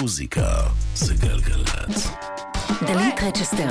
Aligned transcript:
מוזיקה 0.00 0.48
זה 0.94 1.14
גלגלצ. 1.14 2.08
דלית 2.86 3.14
רצ'סטר 3.22 3.68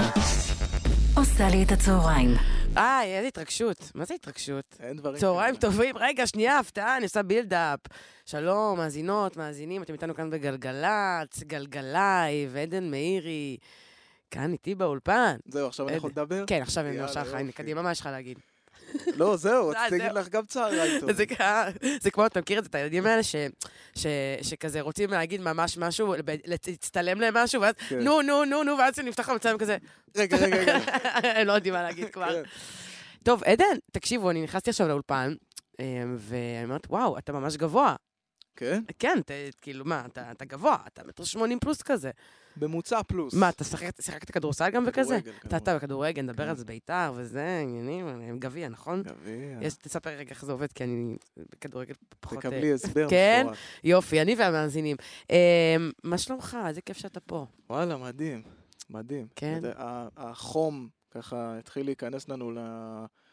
עושה 1.15 1.49
לי 1.49 1.63
את 1.63 1.71
הצהריים. 1.71 2.29
איי, 2.77 3.17
איזה 3.17 3.27
התרגשות. 3.27 3.91
מה 3.95 4.05
זה 4.05 4.13
התרגשות? 4.13 4.77
אין 4.79 4.97
דברים 4.97 5.17
צהריים. 5.17 5.55
טובים. 5.55 5.97
רגע, 5.97 6.27
שנייה, 6.27 6.59
הפתעה, 6.59 6.97
אני 6.97 7.03
עושה 7.03 7.23
buildup. 7.23 7.79
שלום, 8.25 8.77
מאזינות, 8.77 9.37
מאזינים, 9.37 9.83
אתם 9.83 9.93
איתנו 9.93 10.15
כאן 10.15 10.29
בגלגלצ, 10.29 11.43
גלגלייב, 11.43 12.55
עדן 12.55 12.91
מאירי. 12.91 13.57
כאן 14.31 14.51
איתי 14.51 14.75
באולפן. 14.75 15.35
זהו, 15.45 15.67
עכשיו 15.67 15.87
אני 15.87 15.97
יכול. 15.97 16.09
לדבר? 16.09 16.43
כן, 16.47 16.61
עכשיו 16.61 16.85
אני 16.85 16.97
מרשה 16.97 17.21
לך, 17.21 17.27
הנה, 17.27 17.39
יופי. 17.39 17.51
קדימה, 17.51 17.81
מה 17.81 17.91
יש 17.91 17.99
לך 17.99 18.05
להגיד? 18.05 18.39
לא, 19.15 19.37
זהו, 19.37 19.71
אה, 19.73 19.85
רציתי 19.85 19.97
להגיד. 19.97 20.17
לך 20.17 20.29
גם 20.29 20.45
צהריים 20.45 20.99
טוב. 21.01 21.11
זה 22.01 22.11
כמו, 22.11 22.25
אתה 22.25 22.39
מכיר 22.41 22.59
את 22.59 22.75
הילדים 22.75 23.05
האלה 23.05 23.21
שכזה 24.41 24.81
רוצים 24.81 25.09
להגיד 25.09 25.41
ממש 25.41 25.77
משהו, 25.77 26.15
להצטלם 26.45 27.21
להם 27.21 27.33
משהו, 27.37 27.61
ואז 27.61 27.73
כן. 27.89 27.99
נו, 27.99 28.21
נו, 28.21 28.45
נו, 28.45 28.63
נו, 28.63 28.77
ואז 28.77 28.99
נפתח 28.99 29.29
המצלם 29.29 29.57
כזה, 29.57 29.77
רגע, 30.17 30.37
רגע, 30.37 30.55
רגע. 30.57 30.77
הם 31.39 31.47
לא 31.47 31.53
יודעים 31.53 31.73
מה 31.73 31.83
להגיד 31.83 32.09
כבר. 32.09 32.29
כן. 32.29 32.41
טוב, 33.23 33.43
עדן, 33.43 33.75
תקשיבו, 33.91 34.31
אני 34.31 34.41
נכנסתי 34.41 34.69
עכשיו 34.69 34.87
לאולפן, 34.87 35.33
אה, 35.79 35.85
ואני 36.17 36.63
אומרת, 36.63 36.87
וואו, 36.89 37.17
אתה 37.17 37.31
ממש 37.33 37.57
גבוה. 37.57 37.95
כן? 38.55 38.83
כן, 38.99 39.17
אתה, 39.19 39.33
כאילו, 39.61 39.85
מה, 39.85 40.03
אתה, 40.05 40.31
אתה 40.31 40.45
גבוה, 40.45 40.77
אתה 40.87 41.03
מטר 41.07 41.23
שמונים 41.23 41.59
פלוס 41.59 41.81
כזה. 41.81 42.11
ממוצע 42.57 43.03
פלוס. 43.03 43.33
מה, 43.33 43.49
אתה 43.49 43.63
שיחקת, 43.63 44.01
שיחקת 44.01 44.31
כדורסל 44.31 44.69
גם 44.69 44.83
וכזה? 44.87 45.21
כדורגל, 45.21 45.37
אתה, 45.47 45.57
אתה 45.57 45.75
בכדורגל, 45.75 46.21
נדבר 46.21 46.43
כן. 46.43 46.49
על 46.49 46.55
זה 46.55 46.65
בית"ר 46.65 47.13
וזה, 47.15 47.59
עניינים, 47.63 48.39
גביע, 48.39 48.69
נכון? 48.69 49.03
גביע. 49.03 49.57
יש, 49.61 49.73
תספר 49.73 50.09
רגע 50.09 50.29
איך 50.29 50.45
זה 50.45 50.51
עובד, 50.51 50.71
כי 50.71 50.83
אני 50.83 51.17
בכדורגל 51.37 51.93
פחות... 52.19 52.37
אה, 52.37 52.41
תקבלי 52.41 52.73
הסבר 52.73 53.09
כן? 53.09 53.47
יופי, 53.83 54.21
אני 54.21 54.35
והמאזינים. 54.35 54.97
אה, 55.31 55.75
מה 56.03 56.17
שלומך? 56.17 56.57
איזה 56.67 56.81
כיף 56.81 56.97
שאתה 56.97 57.19
פה. 57.19 57.45
וואלה, 57.69 57.97
מדהים. 57.97 58.41
מדהים. 58.89 59.27
כן? 59.35 59.53
יודע, 59.55 59.73
החום 60.17 60.89
ככה 61.11 61.57
התחיל 61.57 61.85
להיכנס 61.85 62.29
לנו 62.29 62.51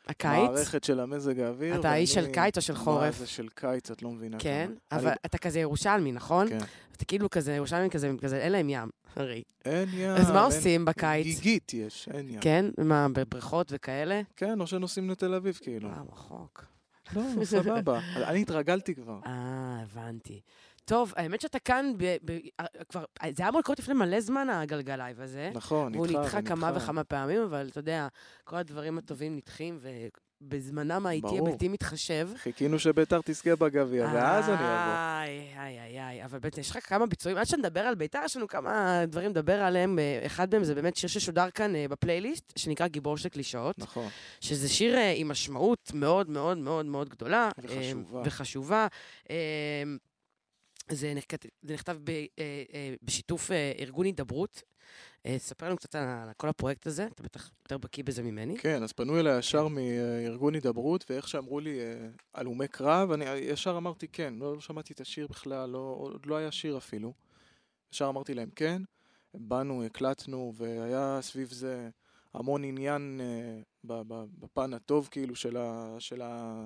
הקיץ? 0.09 0.39
למערכת 0.51 0.85
של 0.85 1.01
המזג 1.01 1.41
האוויר. 1.41 1.81
אתה 1.81 1.95
איש 1.95 2.15
של 2.15 2.27
קיץ 2.33 2.57
או 2.57 2.63
של 2.63 2.73
מה 2.73 2.79
חורף? 2.79 3.19
זה 3.19 3.27
של 3.27 3.49
קיץ, 3.55 3.91
את 3.91 4.03
לא 4.03 4.11
מבינה. 4.11 4.37
כן. 4.41 4.71
אבל 4.93 5.07
אני- 5.09 5.17
אתה 5.27 5.39
כזה 5.39 5.61
ירושלמי, 5.61 6.13
נכון? 6.13 6.49
כן. 6.49 6.59
אתה 6.97 7.05
כאילו 7.05 7.31
כזה 7.31 7.53
ירושלמי 7.53 7.91
כזה, 7.91 8.11
כזה, 8.23 8.39
אין 8.39 8.53
להם 8.53 8.69
ים, 8.69 8.89
הרי. 9.17 9.43
אין 9.65 9.89
ים. 9.93 10.11
אז 10.11 10.31
מה 10.31 10.37
אין- 10.37 10.45
עושים 10.45 10.85
בקיץ? 10.85 11.25
גיגית 11.27 11.75
יש, 11.75 12.09
אין 12.15 12.29
ים. 12.29 12.41
כן? 12.41 12.65
מה, 12.79 13.07
בבריכות 13.13 13.69
וכאלה? 13.75 14.21
כן, 14.37 14.61
או 14.61 14.67
שנוסעים 14.67 15.11
לתל 15.11 15.35
אביב, 15.35 15.59
כאילו. 15.63 15.89
אה, 15.89 15.95
רחוק. 16.13 16.65
לא, 17.17 17.23
סבבה. 17.45 18.01
אני 18.29 18.43
התרגלתי 18.43 18.95
כבר. 18.95 19.19
אה, 19.27 19.33
הבנתי. 19.83 20.41
טוב, 20.89 21.13
האמת 21.17 21.41
שאתה 21.41 21.59
כאן, 21.59 21.93
ב, 21.97 22.17
ב, 22.25 22.39
כבר, 22.89 23.05
זה 23.37 23.43
היה 23.43 23.49
אמור 23.49 23.61
לקרות 23.61 23.79
לפני 23.79 23.95
מלא 23.95 24.21
זמן, 24.21 24.51
הגלגלייב 24.51 25.21
הזה. 25.21 25.51
נכון, 25.55 25.95
והוא 25.95 26.07
נדחה 26.07 26.21
נדחה 26.21 26.43
כמה. 26.43 26.73
וכמה 26.77 27.05
פעמים, 27.05 27.43
אבל 27.43 27.69
אתה 27.71 27.79
יודע, 27.79 28.09
כל 28.45 28.57
הדברים 28.57 28.99
הטובים 28.99 29.37
נדחים, 29.37 29.79
ובזמנם 30.41 31.07
האיטי. 31.07 31.39
הבלתי 31.39 31.69
מתחשב. 31.69 32.29
חיכינו 32.37 32.79
שבית"ר 32.79 33.21
תזכה 33.25 33.57
בגביע, 33.57 34.11
ואז 34.15 34.49
אני 34.49 34.55
אבוא. 34.55 34.65
איי, 34.65 35.49
איי, 35.59 35.81
איי, 35.81 36.01
איי, 36.01 36.25
אבל 36.25 36.39
בעצם 36.39 36.61
יש 36.61 36.71
לך 36.71 36.89
כמה 36.89 37.07
ביצועים, 37.07 37.39
עד 37.39 37.47
שנדבר 37.47 37.81
על 37.81 37.95
בית"ר, 37.95 38.21
יש 38.25 38.37
לנו 38.37 38.49
כמה 38.49 39.03
דברים 39.07 39.31
לדבר 39.31 39.63
עליהם. 39.63 39.99
אה, 39.99 40.23
אחד 40.27 40.55
מהם 40.55 40.65
זה 40.65 40.75
באמת 40.75 40.97
שיר 40.97 41.09
ששודר 41.09 41.51
כאן 41.51 41.75
אה, 41.75 41.89
בפלייליסט, 41.89 42.53
שנקרא 42.57 42.87
גיבור 42.87 43.17
של 43.17 43.29
קלישאות, 43.29 43.79
נכון. 43.79 44.09
שזה 44.41 44.69
שיר 44.69 44.97
אה, 44.97 45.13
עם 45.17 45.29
משמעות 45.29 45.91
מאוד 45.95 46.31
מאוד 46.31 46.59
מאוד 46.59 46.87
מאוד 46.87 47.09
גדולה. 47.09 47.51
וחשובה. 47.59 48.19
אה, 48.19 48.23
וחשובה. 48.27 48.87
אה, 50.91 50.95
זה 50.95 51.15
נכתב, 51.15 51.37
זה 51.63 51.75
נכתב 51.75 51.97
ב, 52.05 52.11
אה, 52.11 52.27
אה, 52.39 52.95
בשיתוף 53.03 53.51
אה, 53.51 53.73
ארגון 53.79 54.07
הידברות. 54.07 54.63
אה, 55.27 55.39
ספר 55.39 55.67
לנו 55.67 55.77
קצת 55.77 55.95
על 55.95 56.09
על 56.09 56.31
כל 56.37 56.49
הפרויקט 56.49 56.87
הזה, 56.87 57.07
אתה 57.07 57.23
בטח 57.23 57.51
יותר 57.65 57.79
בקיא 57.79 58.05
בזה 58.05 58.23
ממני. 58.23 58.59
כן, 58.59 58.83
אז 58.83 58.93
פנו 58.93 59.19
אליי 59.19 59.39
ישר 59.39 59.69
מארגון 59.69 60.55
הידברות, 60.55 61.11
ואיך 61.11 61.29
שאמרו 61.29 61.61
לי, 61.61 61.81
אה, 61.81 62.09
הלומי 62.35 62.69
קרב, 62.69 63.11
אני 63.11 63.25
ישר 63.25 63.77
אמרתי 63.77 64.09
כן, 64.09 64.35
לא, 64.35 64.55
לא 64.55 64.61
שמעתי 64.61 64.93
את 64.93 65.01
השיר 65.01 65.27
בכלל, 65.27 65.71
לא, 65.71 65.97
עוד 65.99 66.27
לא 66.27 66.37
היה 66.37 66.51
שיר 66.51 66.77
אפילו. 66.77 67.13
ישר 67.93 68.09
אמרתי 68.09 68.35
להם 68.35 68.51
כן, 68.57 68.83
באנו, 69.35 69.85
הקלטנו, 69.85 70.53
והיה 70.57 71.19
סביב 71.23 71.51
זה 71.53 71.89
המון 72.35 72.65
עניין 72.65 73.21
אה, 73.21 73.61
בפן 74.39 74.75
הטוב, 74.75 75.09
כאילו, 75.11 75.37
של 75.37 75.57
ה... 75.57 75.97
של 75.99 76.23
ה... 76.23 76.63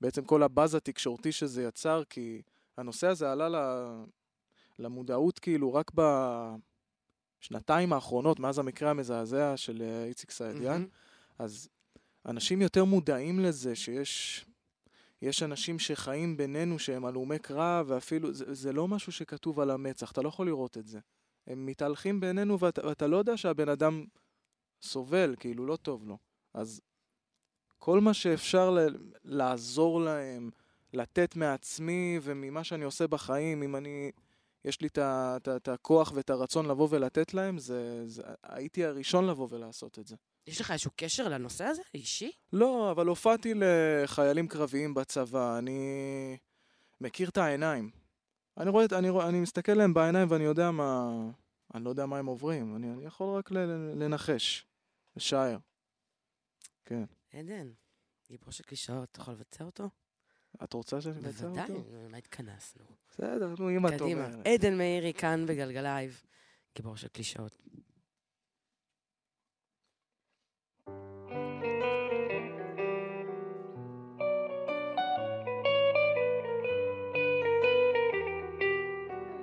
בעצם 0.00 0.24
כל 0.24 0.42
הבאז 0.42 0.74
התקשורתי 0.74 1.32
שזה 1.32 1.62
יצר, 1.62 2.02
כי 2.10 2.42
הנושא 2.76 3.06
הזה 3.06 3.32
עלה 3.32 3.48
למודעות, 4.78 5.38
כאילו, 5.38 5.74
רק 5.74 5.90
בשנתיים 7.40 7.92
האחרונות, 7.92 8.40
מאז 8.40 8.58
המקרה 8.58 8.90
המזעזע 8.90 9.56
של 9.56 9.82
אה, 9.82 10.04
איציק 10.04 10.30
סעידיאן. 10.30 10.72
מהמם. 10.72 10.86
אז 11.38 11.68
אנשים 12.26 12.62
יותר 12.62 12.84
מודעים 12.84 13.40
לזה 13.40 13.76
שיש 13.76 14.44
יש 15.22 15.42
אנשים 15.42 15.78
שחיים 15.78 16.36
בינינו 16.36 16.78
שהם 16.78 17.04
הלומי 17.04 17.38
קרב, 17.38 17.86
ואפילו, 17.88 18.34
זה, 18.34 18.54
זה 18.54 18.72
לא 18.72 18.88
משהו 18.88 19.12
שכתוב 19.12 19.60
על 19.60 19.70
המצח, 19.70 20.12
אתה 20.12 20.22
לא 20.22 20.28
יכול 20.28 20.46
לראות 20.46 20.78
את 20.78 20.86
זה. 20.86 21.00
הם 21.46 21.66
מתהלכים 21.66 22.20
בינינו 22.20 22.58
ואתה, 22.60 22.86
ואתה 22.86 23.06
לא 23.06 23.16
יודע 23.16 23.36
שהבן 23.36 23.68
אדם 23.68 24.04
סובל, 24.82 25.34
כאילו 25.40 25.66
לא 25.66 25.76
טוב 25.76 26.06
לו. 26.06 26.18
אז 26.54 26.80
כל 27.78 28.00
מה 28.00 28.14
שאפשר 28.14 28.70
ל- 28.70 28.96
לעזור 29.24 30.00
להם, 30.00 30.50
לתת 30.92 31.36
מעצמי 31.36 32.18
וממה 32.22 32.64
שאני 32.64 32.84
עושה 32.84 33.06
בחיים, 33.06 33.62
אם 33.62 33.76
אני, 33.76 34.12
יש 34.64 34.80
לי 34.80 34.88
את 34.96 35.68
הכוח 35.68 36.12
ואת 36.14 36.30
הרצון 36.30 36.66
לבוא 36.68 36.88
ולתת 36.90 37.34
להם, 37.34 37.58
זה, 37.58 38.08
זה, 38.08 38.22
הייתי 38.42 38.84
הראשון 38.84 39.26
לבוא 39.26 39.48
ולעשות 39.50 39.98
את 39.98 40.06
זה. 40.06 40.16
יש 40.46 40.60
לך 40.60 40.70
איזשהו 40.70 40.90
קשר 40.96 41.28
לנושא 41.28 41.64
הזה, 41.64 41.82
אישי? 41.94 42.30
לא, 42.52 42.90
אבל 42.90 43.06
הופעתי 43.06 43.54
לחיילים 43.56 44.48
קרביים 44.48 44.94
בצבא, 44.94 45.58
אני 45.58 46.36
מכיר 47.00 47.28
את 47.28 47.36
העיניים. 47.38 47.90
אני 48.56 48.70
רואה, 48.70 48.84
אני, 48.92 49.10
רואה, 49.10 49.28
אני 49.28 49.40
מסתכל 49.40 49.72
להם 49.72 49.94
בעיניים 49.94 50.30
ואני 50.30 50.44
יודע 50.44 50.70
מה... 50.70 51.12
אני 51.74 51.84
לא 51.84 51.90
יודע 51.90 52.06
מה 52.06 52.18
הם 52.18 52.26
עוברים, 52.26 52.76
אני, 52.76 52.92
אני 52.92 53.04
יכול 53.04 53.38
רק 53.38 53.50
לנחש, 53.94 54.66
לשער. 55.16 55.58
כן. 56.84 57.04
עדן, 57.32 57.70
גיבור 58.30 58.50
של 58.50 58.64
קלישאות, 58.64 59.08
אתה 59.12 59.20
יכול 59.20 59.34
לבצע 59.34 59.64
אותו? 59.64 59.88
את 60.64 60.72
רוצה 60.72 61.00
שאני 61.00 61.14
אבצע 61.18 61.46
אותו? 61.46 61.60
בוודאי, 61.62 62.08
מה 62.10 62.16
התכנסנו? 62.16 62.84
בסדר, 63.10 63.54
נו, 63.58 63.70
אם 63.70 63.86
את 63.86 63.92
קדימה. 63.92 64.26
אומרת. 64.26 64.46
עדן 64.46 64.78
מאירי 64.78 65.14
כאן 65.14 65.46
בגלגלייב, 65.46 66.22
גיבור 66.76 66.96
של 66.96 67.08
קלישאות. 67.08 67.62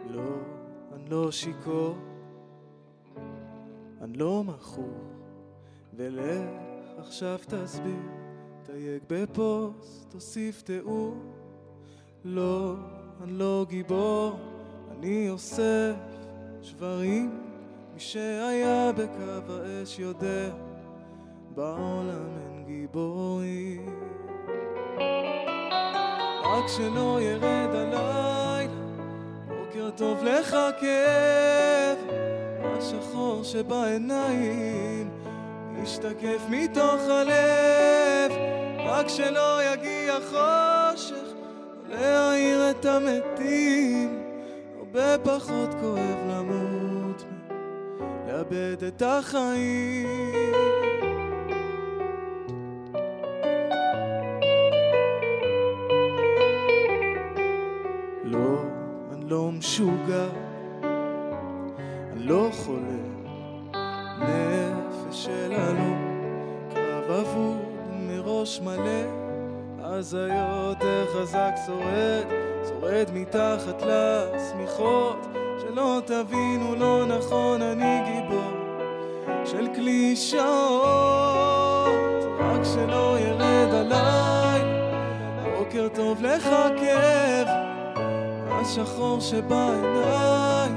לא, 0.06 0.36
אני 0.94 1.10
לא 1.10 1.32
שיכור, 1.32 1.98
אני 4.02 4.18
לא 4.18 4.44
מכור, 4.44 5.04
ולך 5.94 6.50
עכשיו 6.98 7.40
תסביר, 7.48 8.19
תייג 8.72 9.02
בפוסט, 9.10 10.12
תוסיף 10.12 10.62
תיאור. 10.62 11.16
לא, 12.26 12.74
אני 13.24 13.32
לא 13.32 13.66
גיבור, 13.70 14.40
אני 14.98 15.30
אוסף 15.30 15.96
שברים, 16.62 17.40
מי 17.94 18.00
שהיה 18.00 18.92
בקו 18.92 19.54
האש 19.54 20.00
יודע, 20.00 20.50
בעולם 21.56 22.28
אין 22.38 22.66
גיבורים. 22.66 23.86
רק 26.44 26.68
שלא 26.78 27.18
ירד 27.22 27.76
הלילה 27.76 28.74
בוקר 29.48 29.90
טוב 29.96 30.24
לך 30.24 30.56
כאב, 30.80 31.98
השחור 32.64 33.44
שבעיניים 33.44 35.10
משתקף 35.84 36.42
מתוך 36.50 37.02
הלב, 37.10 38.39
רק 38.90 39.08
שלא 39.08 39.64
יגיע 39.64 40.18
חושך, 40.30 41.34
להעיר 41.90 42.72
את 42.72 42.86
המתים, 42.86 44.24
הרבה 44.80 45.18
פחות 45.24 45.70
כואב 45.82 46.18
למות, 46.30 47.24
לאבד 48.28 48.84
את 48.88 49.02
החיים. 49.02 50.34
לא, 58.24 58.64
אני 59.14 59.30
לא 59.30 59.52
משוגע, 59.52 60.28
אני 62.14 62.24
לא 62.26 62.50
חולה, 62.52 62.80
נפש 64.20 65.26
של 65.26 65.52
הלום, 65.52 66.20
קרב 66.74 67.12
אבוד 67.12 67.69
מראש 68.08 68.62
מלא, 68.62 69.04
הזיות 69.80 70.82
איך 70.82 71.10
חזק 71.16 71.56
שורד, 71.66 72.26
שורד 72.70 73.08
מתחת 73.14 73.82
לשמיכות. 73.82 75.40
של 75.70 75.76
שלא 75.76 76.02
תבינו 76.06 76.76
לא 76.76 77.06
נכון, 77.06 77.62
אני 77.62 78.00
גיבור 78.06 78.52
של 79.46 79.68
קלישאות, 79.76 80.44
רק 82.40 82.62
שלא 82.64 83.18
ירד 83.20 83.74
עליי. 83.74 84.62
בוקר 85.58 85.88
טוב 85.94 86.22
לך 86.22 86.50
כאב, 86.78 87.48
השחור 88.50 89.20
שבעיניי, 89.20 90.70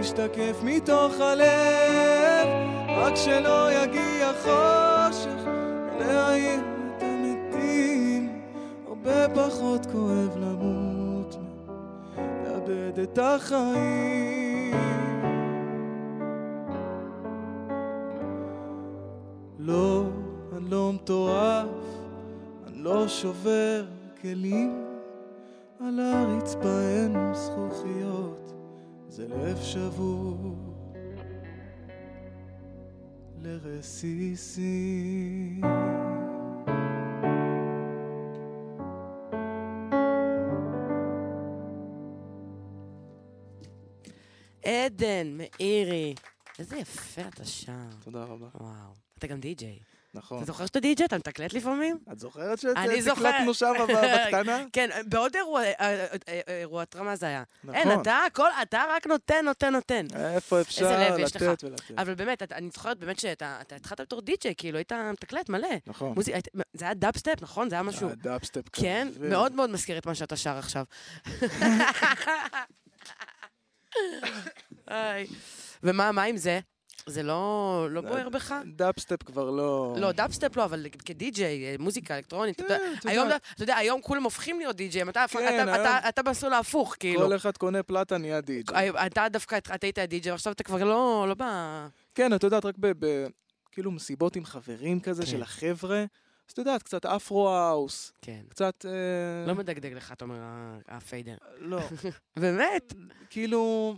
משתקף 0.00 0.60
מתוך 0.62 1.20
הלב, 1.20 2.48
רק 2.88 3.16
שלא 3.16 3.72
יגיע 3.72 4.32
חושך, 4.42 4.89
להעיר 6.10 6.60
את 6.60 7.02
המתים, 7.02 8.42
הרבה 8.88 9.28
פחות 9.34 9.86
כואב 9.86 10.36
למות, 10.36 11.36
לאבד 12.44 12.98
את 12.98 13.18
החיים. 13.18 14.74
לא, 19.58 20.04
אני 20.56 20.70
לא 20.70 20.92
מטורף, 20.92 21.68
אני 22.66 22.78
לא 22.78 23.08
שובר 23.08 23.84
כלים, 24.20 24.84
על 25.80 26.00
הרצפה 26.00 26.80
אין 26.80 27.34
זכוכיות, 27.34 28.52
זה 29.08 29.28
לב 29.28 29.56
שבור 29.56 30.56
לרסיסים. 33.42 34.40
עדן, 45.00 45.36
מאירי. 45.36 46.14
איזה 46.58 46.76
יפה 46.76 47.22
אתה 47.34 47.44
שר. 47.44 47.72
תודה 48.04 48.24
רבה. 48.24 48.46
וואו. 48.54 48.92
אתה 49.18 49.26
גם 49.26 49.40
די-ג'יי. 49.40 49.78
נכון. 50.14 50.38
אתה 50.38 50.46
זוכר 50.46 50.66
שאתה 50.66 50.80
די-ג'יי? 50.80 51.06
אתה 51.06 51.18
מתקלט 51.18 51.52
לפעמים? 51.52 51.98
את 52.12 52.18
זוכרת 52.18 52.58
זוכרת. 52.58 53.02
שתקלטנו 53.02 53.54
שם 53.54 53.72
בקטנה? 54.26 54.64
כן, 54.72 54.90
בעוד 55.06 55.36
אירוע, 55.36 55.62
אה, 55.62 56.06
אה, 56.28 56.40
אה, 57.08 57.16
זה 57.16 57.26
היה. 57.26 57.42
אין, 57.72 57.88
נכון. 57.88 58.02
אתה 58.02 58.18
הכל, 58.26 58.48
אתה 58.62 58.84
רק 58.90 59.06
נותן, 59.06 59.44
נותן, 59.44 59.72
נותן. 59.72 60.06
איפה 60.16 60.60
אפשר. 60.60 61.14
לתת 61.18 61.64
ולתת. 61.64 61.90
אבל 61.98 62.14
באמת, 62.14 62.52
אני 62.52 62.70
זוכרת 62.74 62.98
באמת 62.98 63.18
שאתה 63.18 63.58
אתה 63.60 63.76
התחלת 63.76 64.00
בתור 64.00 64.20
די-ג'יי, 64.20 64.54
כאילו, 64.56 64.78
היית 64.78 64.92
מתקלט 64.92 65.48
מלא. 65.48 65.68
נכון. 65.86 66.14
זה 66.72 66.84
היה 66.84 66.94
דאפ-סטפ, 66.94 67.42
נכון? 67.42 67.70
זה 67.70 67.74
היה 67.76 67.82
משהו... 67.82 68.08
הדאפסטפ 68.08 68.68
כזה. 68.68 68.86
כן, 68.86 69.08
מאוד 69.20 69.52
מאוד 69.52 69.70
מזכיר 69.70 69.98
את 69.98 70.06
מה 70.06 70.14
שאתה 70.14 70.36
שר 70.36 70.58
עכשיו. 70.58 70.84
ומה 75.82 76.12
מה 76.12 76.22
עם 76.22 76.36
זה? 76.36 76.60
זה 77.06 77.22
לא 77.22 77.86
לא 77.90 78.00
בוער 78.00 78.28
בך? 78.28 78.54
דאפסטפ 78.76 79.22
כבר 79.22 79.50
לא... 79.50 79.94
לא, 79.98 80.12
דאפסטפ 80.12 80.56
לא, 80.56 80.64
אבל 80.64 80.86
כ-DJ, 81.04 81.64
אה, 81.64 81.74
מוזיקה 81.78 82.16
אלקטרונית, 82.16 82.54
אתה 82.56 82.64
יודע, 82.64 82.78
כן, 82.78 82.94
את 83.00 83.06
היום, 83.06 83.24
יודעת. 83.24 83.42
אתה 83.54 83.62
יודע, 83.62 83.76
היום 83.76 84.00
כולם 84.02 84.22
הופכים 84.22 84.58
להיות 84.58 84.76
די-ג'יי, 84.76 85.02
אתה 85.02 85.24
כן, 85.28 85.38
אתה- 85.62 85.72
היום- 85.74 85.86
אתה- 85.86 86.08
אתה 86.08 86.22
במסלול 86.22 86.52
ההפוך, 86.52 86.96
כאילו. 87.00 87.20
כל 87.20 87.36
אחד 87.36 87.56
קונה 87.56 87.82
פלטה 87.82 88.18
נהיה 88.18 88.40
די.ג'יי. 88.40 88.90
אתה 89.06 89.26
דווקא, 89.28 89.56
אתה 89.58 89.86
היית 89.86 89.98
די-ג'יי, 89.98 90.32
ועכשיו 90.32 90.52
אתה 90.52 90.62
כבר 90.62 90.84
לא 90.84 91.24
לא 91.28 91.34
ב... 91.38 91.42
כן, 92.14 92.34
את 92.34 92.42
יודעת, 92.42 92.64
רק 92.64 92.74
ב... 92.78 92.92
ב- 93.06 93.26
כאילו 93.72 93.90
מסיבות 93.90 94.36
עם 94.36 94.44
חברים 94.44 95.00
כזה 95.00 95.22
כן. 95.22 95.28
של 95.28 95.42
החבר'ה. 95.42 96.04
אז 96.50 96.52
את 96.52 96.58
יודעת, 96.58 96.82
קצת 96.82 97.06
Afro 97.06 97.48
house, 97.48 98.12
כן. 98.22 98.42
קצת... 98.48 98.86
אה, 98.86 99.46
לא 99.46 99.54
מדגדג 99.54 99.92
לך, 99.92 100.12
אתה 100.12 100.24
אומר, 100.24 100.38
ה- 100.40 100.78
ה 100.88 100.95
fader. 100.95 101.36
לא. 101.58 101.80
באמת? 102.40 102.94
כאילו... 103.30 103.94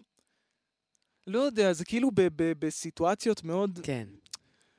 לא 1.27 1.39
יודע, 1.39 1.73
זה 1.73 1.85
כאילו 1.85 2.11
ב- 2.11 2.21
ב- 2.37 2.53
בסיטואציות 2.67 3.45
מאוד 3.45 3.79
כן. 3.83 4.09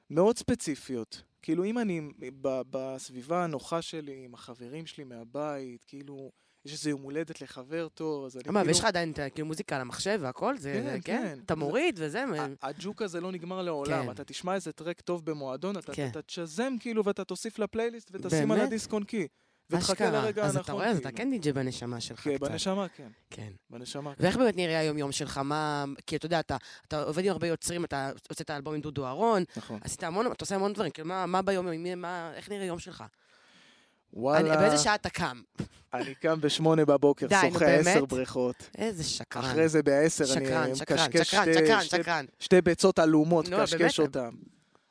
מאוד 0.10 0.38
ספציפיות. 0.38 1.22
כאילו, 1.42 1.64
אם 1.66 1.80
אני 1.80 2.02
ב- 2.42 2.62
בסביבה 2.70 3.44
הנוחה 3.44 3.81
שלי, 3.81 4.26
עם 4.26 4.34
החברים 4.34 4.86
שלי 4.86 5.04
מהבית, 5.04 5.84
כאילו, 5.84 6.31
יש 6.65 6.74
איזה 6.74 6.89
יום 6.89 7.01
הולדת 7.01 7.42
לחבר 7.42 7.88
טוב, 7.88 8.25
אז 8.25 8.38
אני 8.38 8.44
מה, 8.48 8.60
כאילו... 8.60 8.68
ויש 8.68 8.80
לך 8.80 8.86
עדיין 8.86 9.13
כאילו 9.33 9.48
מוזיקה 9.48 9.75
על 9.75 9.81
המחשב 9.81 10.19
והכל? 10.21 10.57
זה, 10.57 10.74
כן, 10.74 11.00
כן. 11.04 11.21
כן? 11.33 11.39
אתה 11.45 11.56
מוריד 11.56 11.95
וזה? 12.00 12.24
הג'וק 12.62 13.01
הזה 13.01 13.21
לא 13.21 13.31
נגמר 13.31 13.62
לעולם. 13.62 14.06
כן. 14.06 14.12
אתה 14.12 14.24
תשמע 14.24 14.56
איזה 14.56 14.71
track 14.72 15.01
טוב 15.01 15.25
במועדון, 15.25 15.77
אתה 15.77 15.94
כן. 15.94 16.07
אתה 16.12 16.21
תשזם 16.21 16.74
כאילו, 16.80 17.06
ואתה 17.06 17.24
תוסיף 17.24 17.60
לפלייליסט 17.60 18.10
ותשים 18.13 18.51
על? 18.51 18.60
הדיסק 18.60 18.94
און 18.94 19.04
קי. 19.04 19.27
ותחכה. 19.69 20.12
לרגע 20.12 20.44
אז 20.45 20.56
הנכון, 20.56 20.63
אתה 20.63 20.74
רואה, 20.74 20.89
אז 20.89 20.98
אתה 20.98 21.12
כאילו. 21.12 21.18
כן 21.18 21.30
די-ג'יי 21.30 21.54
בנשמה 21.54 22.00
שלך 22.00 22.19
כן, 22.19 22.38
קצת. 22.38 22.51
בנשמה, 22.51 22.88
כן. 22.88 23.07
כן. 23.30 23.51
בנשמה. 23.69 24.13
ואיך 24.19 24.38
באמת 24.38 24.56
נראה 24.56 24.80
היום-יום 24.80 25.12
שלך? 25.12 25.38
מה... 25.38 25.86
כי 26.07 26.16
אתה 26.16 26.25
יודע, 26.25 26.39
אתה, 26.39 26.57
אתה 26.88 27.04
עובד 27.04 27.25
עם 27.25 27.31
הרבה 27.31 27.48
יוצרים, 27.48 27.86
אתה 27.86 28.12
הוצאת 28.30 28.51
אלבום 28.51 28.74
עם 28.74 28.81
דודו 28.81 29.06
אהרון, 29.06 29.44
נכון. 29.57 29.80
עשית 29.83 30.04
המון, 30.04 30.31
אתה 30.31 30.44
עושה 30.44 30.56
המון 30.56 30.74
דברים, 30.74 30.92
כאילו, 30.92 31.07
מה, 31.07 31.25
מה 31.25 31.42
ביום-יום, 31.42 32.01
מה, 32.01 32.31
איך 32.36 32.50
נראה 32.50 32.66
יום 32.66 32.80
שלך? 32.80 33.04
וואלה, 34.13 34.57
באיזה 34.57 34.77
שעה 34.77 34.95
אתה 34.95 35.10
קם? 35.10 35.42
אני 35.94 36.15
קם 36.15 36.42
בשמונה 36.42 36.86
בבוקר, 36.86 37.27
שוחה 37.51 37.65
עשר? 37.65 38.06
בריכות. 38.06 38.69
איזה 38.77 39.04
שקרן. 39.04 39.44
אחרי 39.44 39.69
זה 39.69 39.83
בעשר 39.83 40.24
אני 40.38 40.71
מקשקש 40.81 41.36
שתי- 42.39 42.62
ביצות 42.62 43.00
עלומות, 43.00 43.50
נו, 43.50 43.57
קשקש 43.62 44.00
באמת? 44.00 44.15
אותם. 44.15 44.30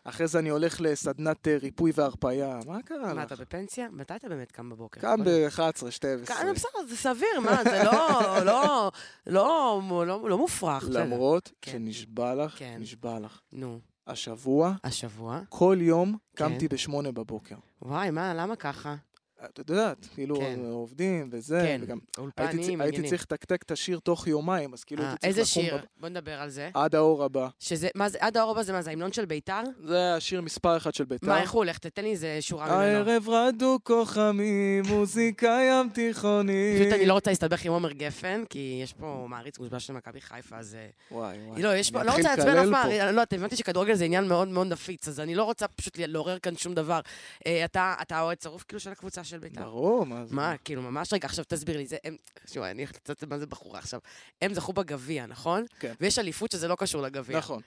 אחרי 0.05 0.27
זה 0.29 0.39
אני 0.39 0.49
הולך 0.49 0.81
לסדנת 0.81 1.49
אה, 1.49 1.57
ריפוי 1.63 1.93
והרפאיה. 1.95 2.59
מה 2.67 2.83
קרה 2.83 3.15
מה, 3.15 3.23
אתה 3.23 3.35
לך? 3.35 3.41
בפנסיה? 3.41 3.89
מתי 3.93 4.17
אתה 4.17 4.29
באמת 4.29 4.53
קם 4.53 4.71
בבוקר? 4.71 5.01
קם 5.01 5.25
בוא- 5.25 5.33
ב-11, 5.33 5.91
12. 5.91 6.37
קם, 6.37 6.53
בסדר, 6.55 6.87
זה 6.89 6.97
סביר, 6.97 7.41
מה, 7.45 7.65
זה 7.65 7.83
לא, 7.85 8.09
לא, 8.45 8.91
לא, 9.27 9.81
לא, 10.07 10.29
לא 10.31 10.39
מופרך. 10.39 10.85
למרות 10.91 11.53
כן. 11.63 11.73
שנשבע 11.73 12.35
לך, 12.35 12.55
כן. 12.59 12.77
נשבע 12.81 13.19
לך. 13.21 13.41
נו, 13.53 13.81
השבוע, 14.07 14.73
השבוע? 14.85 15.41
כל 15.49 15.77
יום 15.81 16.17
כן. 16.37 16.45
קמתי 16.49 16.69
בשמונה 16.69 17.13
בבוקר. 17.13 17.57
וואי, 17.83 18.11
מה, 18.11 18.35
למה 18.35 18.57
ככה? 18.57 18.95
את 19.45 19.59
יודעת, 19.59 20.07
כאילו, 20.15 20.37
כן. 20.37 20.61
עובדים 20.65 21.29
וזה, 21.33 21.61
כן, 21.63 21.81
וגם 21.83 21.99
הייתי, 21.99 22.21
אולפנים, 22.21 22.81
הייתי 22.81 22.97
עניינים. 22.97 23.11
צריך 23.11 23.23
לתקתק 23.23 23.63
את 23.63 23.71
השיר 23.71 23.99
תוך 23.99 24.27
יומיים, 24.27 24.73
אז 24.73 24.85
כאילו 24.85 25.03
אה, 25.03 25.09
הייתי 25.09 25.21
צריך 25.21 25.39
איזה 25.39 25.61
לקום 25.61 25.63
שיר? 25.63 25.77
בב- 25.77 26.01
בוא 26.01 26.09
נדבר 26.09 26.41
על 26.41 26.51
זה. 26.51 26.71
עד 26.75 26.95
האור 26.95 27.25
הבא. 27.25 27.49
שזה, 27.61 27.89
מה 27.95 28.09
זה, 28.09 28.19
עד 28.21 28.37
האור 28.37 28.51
הבא 28.51 28.63
זה 28.63 28.73
מה 28.73 28.83
זה, 28.83 28.91
ההמנון 28.91 29.13
של 29.13 29.25
ביתר? 29.25 29.61
זה 29.85 30.15
השיר 30.15 30.41
מספר 30.43 30.77
אחד 30.77 30.95
של 30.95 31.05
בית"ר. 31.05 31.27
מה, 31.27 31.41
איך 31.43 31.51
הוא 31.51 31.59
הולך? 31.59 31.79
תתן 31.79 32.03
לי 32.03 32.11
איזה 32.11 32.37
שורה 32.41 32.67
ממנו. 32.67 32.79
הערב 32.81 33.29
רעדו 33.29 33.79
כוכבים, 33.83 34.85
מוזיקה 34.89 35.59
ים 35.71 35.89
תיכוני. 35.89 36.77
פשוט 36.81 36.93
אני 36.93 37.07
לא 37.07 37.15
רוצה 37.15 37.31
להסתבך 37.31 37.65
עם 37.65 37.73
עומר 37.73 37.93
גפן, 37.93 38.45
כי 38.51 38.81
יש 38.83 38.93
פה 38.93 39.27
מעריץ 39.29 39.59
מושבע 39.59 39.81
של 39.81 39.93
מכבי 39.93 40.21
חיפה, 40.21 40.57
אז... 40.57 40.75
אה, 40.75 40.87
וואי, 41.11 41.39
וואי. 41.47 41.63
לא, 41.63 41.77
יש 41.77 41.91
פה, 41.91 42.03
לא 42.03 42.11
רוצה 42.11 42.37
לעצבן 42.37 42.57
אף. 42.57 42.67
מעריץ, 42.67 43.01
לא, 43.13 43.23
אתם 43.23 43.37
הבנתי 43.37 43.57
שכדורגל 43.57 43.95
זה 43.95 44.05
עניין 44.05 44.29
מאוד 44.29 44.49
מאוד 44.49 44.67
נפיץ, 44.67 45.09
אז 45.09 45.21
אני 45.21 45.35
לא 45.35 45.45
רוצה 45.45 45.69
פשוט 45.69 45.99
לעורר 45.99 46.39
כאן 46.39 46.57
שום 46.57 46.75
דבר. 46.75 47.01
אה, 47.47 47.65
אתה 47.65 47.95
אתה 48.03 48.21
אוהד 48.21 48.41
שרוף 48.41 48.65
כאילו 48.69 48.81
של 48.81 48.91
הקבוצה 48.93 49.25
של 49.33 49.39
ביתר. 49.39 49.63
ברור, 49.63 50.07
מה 50.07 50.25
זה? 50.27 50.35
מה, 50.35 50.55
כאילו, 50.65 50.83
ממש 50.83 51.13
רגע, 51.13 51.27
עכשיו 51.27 51.45
תסביר 51.49 51.77
לי, 51.77 51.87
זה 51.87 51.97
הם, 52.05 52.17
תשמע, 52.45 52.71
אני 52.71 52.83
הולכת 52.83 52.97
לצאת 52.97 53.25
מה 53.25 53.39
זה 53.39 53.47
בחורה 53.47 53.79
עכשיו. 53.79 54.01
הם 54.43 54.55
זכו 54.55 54.73
בגביע, 54.73 55.27
נכון? 55.27 55.65
כן. 55.81 55.93
ויש 56.01 56.19
אליפות 56.19 56.51
שזה 56.53 56.69
לא 56.69 56.77
קשור 56.79 57.03
לגביע. 57.03 57.39
נכון. 57.39 57.63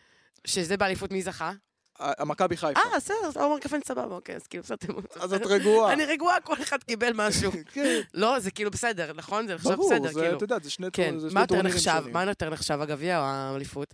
שזה 0.48 0.78
באליפות 0.78 1.12
מי 1.12 1.22
זכה? 1.22 1.52
המכבי 2.00 2.58
חיפה. 2.58 2.80
אה, 2.80 2.98
בסדר, 2.98 3.16
עומר 3.42 3.60
גפן 3.60 3.80
סבבה, 3.88 4.16
אוקיי, 4.16 4.36
אז 4.36 4.48
כאילו, 4.48 4.64
בסדר. 4.64 4.94
אז 5.16 5.34
את 5.34 5.46
רגועה. 5.46 5.94
אני 5.94 6.06
רגועה, 6.06 6.42
כל 6.42 6.62
אחד 6.62 6.84
קיבל 6.84 7.12
משהו. 7.16 7.52
כן, 7.74 8.02
לא, 8.14 8.40
זה 8.40 8.52
כאילו 8.52 8.72
בסדר, 8.72 9.14
נכון? 9.14 9.48
זה 9.48 9.56
נחשב 9.56 9.70
ברור, 9.70 9.94
בסדר, 9.94 10.22
כאילו. 10.22 10.38
את 10.38 10.42
יודעת, 10.42 10.64
זה 10.64 10.70
שני 10.70 10.88
כן, 10.94 11.12
טור- 11.12 11.20
זה 11.20 11.26
מה 11.26 11.32
שני 11.32 11.40
יותר 11.42 11.56
טורנירים? 11.56 11.80
שונים. 11.80 12.14
מה 12.14 12.24
יותר 12.26 12.50
נחשב, 12.50 12.80
הגביע 12.82 13.20
או 13.20 13.24
האליפות? 13.26 13.94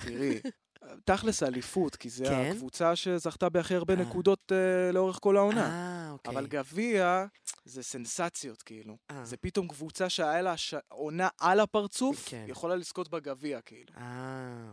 תראי, 0.00 0.40
תכלס 1.04 1.42
אליפות, 1.42 1.96
כי 1.96 2.10
זה 2.10 2.24
כן? 2.24 2.50
הקבוצה 2.54 2.96
שזכתה 2.96 3.48
בהכי 3.48 3.74
הרבה 3.74 3.94
אה. 3.94 3.98
נקודות 4.00 4.52
אה, 4.52 4.92
לאורך 4.92 5.18
כל 5.22 5.36
העונה. 5.36 5.66
אה, 5.66 6.10
אוקיי. 6.10 6.32
אבל 6.34 6.46
גביע 6.46 7.24
זה 7.64 7.82
סנסציות, 7.82 8.62
כאילו. 8.62 8.96
אה. 9.10 9.24
זה 9.24 9.36
פתאום 9.36 9.68
קבוצה 9.68 10.08
שהיה 10.08 10.42
לה 10.42 10.56
ש- 10.56 10.74
עונה 10.88 11.28
על 11.40 11.60
הפרצוף, 11.60 12.28
כן. 12.28 12.44
יכולה 12.48 12.76
לזכות 12.76 13.08
בגביע, 13.10 13.60
כאילו. 13.60 13.92
אה, 13.96 14.02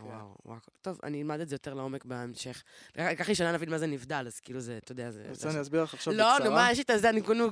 כן. 0.00 0.06
וואו, 0.06 0.34
וואו. 0.44 0.58
טוב, 0.82 0.98
אני 1.02 1.18
אלמד 1.22 1.40
את 1.40 1.48
זה 1.48 1.54
יותר 1.54 1.74
לעומק 1.74 2.04
בהמשך. 2.04 2.62
לקח 2.96 3.28
לי 3.28 3.34
שנה 3.34 3.52
להבין 3.52 3.70
מה 3.70 3.78
זה 3.78 3.86
נבדל, 3.86 4.24
אז 4.26 4.40
כאילו 4.40 4.60
זה, 4.60 4.76
אתה 4.76 4.92
יודע, 4.92 5.10
זה... 5.10 5.26
אז 5.30 5.40
זה- 5.40 5.50
אני 5.50 5.60
אסביר 5.60 5.82
לך 5.82 5.94
עכשיו 5.94 6.14
לא, 6.14 6.32
בקצרה. 6.34 6.48
נו, 6.48 6.54
מה, 6.54 6.70
יש 6.72 6.78
לי 6.78 6.84
את 6.84 6.90
הזה, 6.90 7.10
אני 7.10 7.22
כאילו, 7.22 7.50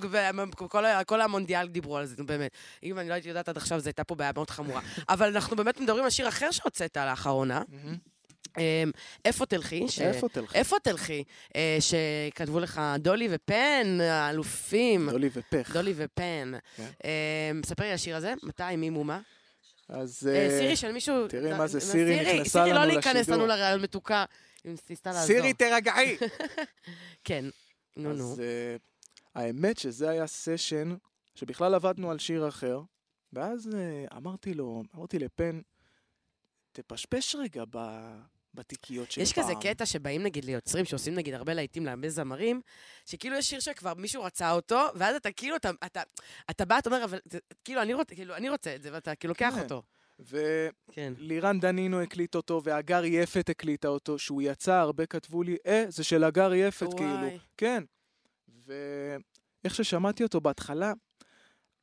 כל 1.06 1.20
המונדיאל 1.20 1.68
דיברו 1.68 1.96
על 1.96 2.06
זה, 2.06 2.14
נו 2.18 2.26
באמת. 2.26 2.50
אם 2.82 2.98
אני 2.98 3.08
לא 3.08 3.14
הייתי 3.14 3.28
יודעת 3.28 3.48
עד 3.48 3.56
עכשיו, 3.56 3.80
זו 3.80 3.88
הייתה 3.88 4.04
פה 4.04 4.14
בעיה 4.14 4.32
מאוד 4.34 4.50
חמורה. 4.50 4.80
אבל 5.08 5.26
אנחנו 5.34 5.56
באמת 5.56 5.80
מדברים 5.80 6.04
על 6.04 6.10
שיר 6.10 6.28
אחר 6.28 6.50
שהוצאת 6.50 6.96
לאחרונה. 6.96 7.62
אמ, 8.58 8.90
איפה 9.24 9.46
תלכי? 9.46 9.88
ש- 9.88 10.00
איפה 10.00 10.28
תלכי? 10.28 10.58
איפה 10.58 10.76
תלכי? 10.82 11.24
אה, 11.56 11.78
שכתבו 11.80 12.60
לך 12.60 12.80
דולי 12.98 13.28
ופן, 13.30 13.98
האלופים. 14.00 15.10
דולי 15.10 15.30
ופח. 15.32 15.72
דולי 15.72 15.92
ופן. 15.96 16.52
כן. 16.76 16.88
אמ, 17.04 17.60
ספר 17.66 17.82
לי 17.82 17.88
על 17.88 17.94
השיר 17.94 18.16
הזה, 18.16 18.34
מתי, 18.42 18.76
מי, 18.76 18.90
מו, 18.90 19.04
מה? 19.04 19.20
אז... 19.88 20.28
אה, 20.32 20.44
אה, 20.46 20.58
סירי 20.58 20.76
של 20.76 20.92
מישהו... 20.92 21.28
תראי 21.28 21.58
מה 21.58 21.66
זה, 21.66 21.80
סירי 21.80 22.20
נכנסה 22.20 22.50
סירי 22.50 22.70
לנו 22.70 22.78
לא 22.80 22.84
להיכנס 22.86 23.16
לשידור. 23.16 23.36
לנו 23.36 23.46
לרעיון 23.46 23.82
מתוקה, 23.82 24.24
היא 24.64 24.76
ניסתה 24.90 25.10
לעזור. 25.10 25.26
סירי, 25.26 25.52
תרגעי! 25.52 26.16
כן, 27.24 27.44
נו, 27.96 28.12
נו. 28.12 28.32
אז 28.32 28.40
אה, 28.40 28.76
האמת 29.34 29.78
שזה 29.78 30.10
היה 30.10 30.26
סשן 30.26 30.94
שבכלל 31.34 31.74
עבדנו 31.74 32.10
על 32.10 32.18
שיר 32.18 32.48
אחר, 32.48 32.80
ואז 33.32 33.68
אה, 33.74 34.16
אמרתי 34.16 34.54
לו, 34.54 34.82
אמרתי 34.96 35.18
לפן, 35.18 35.60
תפשפש 36.72 37.34
רגע 37.34 37.64
ב... 37.70 37.78
בתיקיות 38.54 39.10
של 39.10 39.20
יש 39.20 39.32
פעם. 39.32 39.44
כזה 39.44 39.52
קטע 39.60 39.86
שבאים 39.86 40.22
נגיד 40.22 40.44
ליוצרים 40.44 40.84
שעושים 40.84 41.14
נגיד 41.14 41.34
הרבה 41.34 41.54
להיטים 41.54 41.86
להרבה 41.86 42.08
זמרים, 42.08 42.60
שכאילו 43.06 43.36
יש 43.36 43.46
שיר 43.46 43.60
שכבר 43.60 43.94
מישהו 43.94 44.22
רצה 44.22 44.52
אותו, 44.52 44.86
ואז 44.94 45.16
אתה 45.16 45.32
כאילו, 45.32 45.56
אתה, 45.56 45.70
אתה, 45.86 46.02
אתה 46.50 46.64
בא, 46.64 46.78
אתה 46.78 46.90
אומר, 46.90 47.04
אבל 47.04 47.18
כאילו, 47.64 47.82
אני 47.82 47.94
רוצה, 47.94 48.14
כאילו, 48.14 48.36
אני 48.36 48.48
רוצה 48.48 48.74
את 48.74 48.82
זה, 48.82 48.90
ואתה 48.92 49.14
כאילו 49.14 49.30
לוקח 49.30 49.52
כן. 49.54 49.62
אותו. 49.62 49.82
כן. 50.92 51.12
ולירן 51.16 51.60
דנינו 51.60 52.00
הקליט 52.00 52.34
אותו, 52.34 52.60
והגר 52.64 53.04
יפת 53.04 53.48
הקליטה 53.48 53.88
אותו, 53.88 54.18
שהוא 54.18 54.42
יצא, 54.42 54.74
הרבה 54.74 55.06
כתבו 55.06 55.42
לי, 55.42 55.56
אה, 55.66 55.84
זה 55.88 56.04
של 56.04 56.24
הגר 56.24 56.54
יפת, 56.54 56.94
כאילו. 56.96 57.10
וואי. 57.10 57.38
כן. 57.56 57.84
ואיך 58.66 59.74
ששמעתי 59.74 60.22
אותו 60.22 60.40
בהתחלה, 60.40 60.92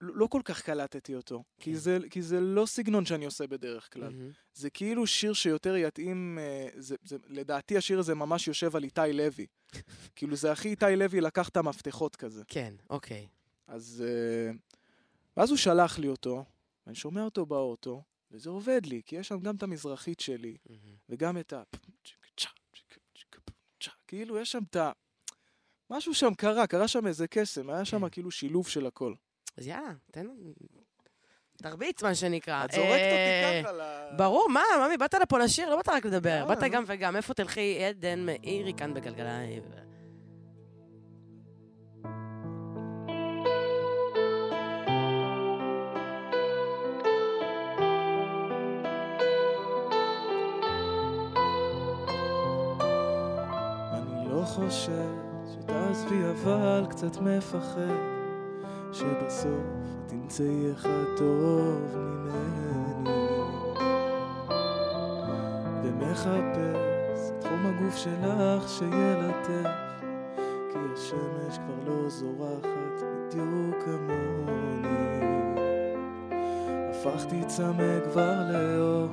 לא 0.02 0.16
לא 0.16 0.28
כל 0.28 0.42
כך 0.46 0.62
קלטתי 0.62 1.16
אותו. 1.16 1.44
כי, 1.60 1.72
כן. 1.72 1.78
זה, 1.78 1.98
כי 2.10 2.22
זה 2.22 2.40
לא 2.40 2.66
סגנון 2.66 3.06
שאני 3.06 3.26
עושה 3.26 3.48
בדרך 3.48 3.94
כלל. 3.94 4.10
מהמם. 4.10 4.32
זה 4.54 4.70
כאילו 4.70 5.08
שיר 5.08 5.34
שיותר 5.34 5.76
יתאים, 5.76 6.40
אה, 6.42 6.68
זה, 6.78 6.96
זה, 7.04 7.18
לדעתי 7.28 7.78
השיר 7.78 8.00
הזה 8.00 8.16
ממש 8.16 8.48
יושב 8.48 8.76
על 8.76 8.84
איתי 8.84 9.14
לוי. 9.14 9.46
כאילו 10.16 10.36
זה 10.36 10.52
הכי 10.52 10.70
איתי 10.70 10.96
לוי 10.96 11.22
לקח 11.22 11.50
את 11.50 11.58
המפתחות 11.58 12.16
כזה. 12.16 12.44
כן, 12.48 12.74
אוקיי. 12.90 13.28
אז... 13.68 14.04
אה, 14.08 14.52
ואז 15.38 15.50
הוא 15.50 15.58
שלח 15.58 16.00
לי 16.00 16.08
אותו, 16.08 16.46
ואני 16.86 16.96
שומע 16.96 17.24
אותו 17.24 17.46
באוטו, 17.46 18.04
וזה 18.32 18.50
עובד 18.50 18.86
לי, 18.86 19.02
כי 19.06 19.16
יש 19.16 19.28
שם 19.28 19.40
גם 19.40 19.56
את 19.56 19.64
המזרחית 19.64 20.20
שלי, 20.20 20.58
מהמם. 20.70 20.96
וגם 21.10 21.38
את 21.38 21.54
ה... 21.54 21.64
כאילו, 24.08 24.40
יש 24.40 24.52
שם 24.52 24.64
את 24.70 24.76
ה... 24.76 24.92
משהו 25.90 26.14
שם 26.14 26.34
קרה, 26.34 26.68
קרה 26.68 26.88
שם 26.88 27.08
איזה 27.08 27.28
קסם, 27.28 27.70
היה 27.70 27.86
שם 27.86 28.00
כן. 28.00 28.10
כאילו 28.10 28.32
שילוב 28.32 28.68
של 28.68 28.86
הכל. 28.86 29.14
אז 29.58 29.68
יאללה, 29.68 29.94
תן... 30.12 30.28
תרביץ, 31.58 32.04
מה 32.04 32.16
שנקרא. 32.16 32.66
את 32.66 32.72
זורקת 32.72 32.92
אה, 32.92 33.62
אותי 33.62 33.68
ככה 33.68 33.78
ל... 33.78 33.82
ברור, 34.18 34.50
מה, 34.50 34.62
ממי, 34.86 34.98
באת 34.98 35.14
לפה 35.14 35.40
לשיר, 35.40 35.70
לא 35.70 35.76
באת 35.78 35.90
רק 35.90 36.06
לדבר. 36.06 36.46
באת. 36.48 36.64
גם 36.72 36.84
וגם. 36.88 37.16
איפה 37.16 37.34
תלכי, 37.34 37.86
עדן 37.86 38.26
מאירי 38.26 38.74
כאן 38.74 38.94
בגלגלייב. 38.94 39.64
אני 53.94 54.30
לא 54.30 54.44
חושב 54.46 55.14
שתעזבי, 55.54 56.22
אבל 56.32 56.86
קצת 56.90 57.22
מפחד 57.22 58.17
שבסוף 58.92 59.66
תמצאי 60.08 60.72
אחד 60.74 61.06
טוב 61.18 61.96
ממני. 61.96 63.10
ומחפש 65.84 67.32
את 67.40 67.44
חום 67.44 67.66
הגוף 67.66 67.96
שלך 67.96 68.70
שילטף 68.70 69.70
כי 70.72 70.78
השמש 70.94 71.58
כבר 71.58 71.92
לא 71.94 72.10
זורחת 72.10 73.04
בדיוק 73.04 73.84
כמוני. 73.86 74.88
הפכתי 76.90 77.44
צמא 77.48 78.00
כבר 78.12 78.36
לאור 78.52 79.08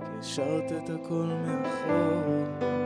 כי 0.00 0.18
השארת 0.18 0.72
את 0.72 0.90
הכל 0.90 1.26
מאחור 1.46 2.79